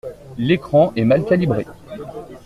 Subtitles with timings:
[0.39, 1.67] L'écran est mal calibré.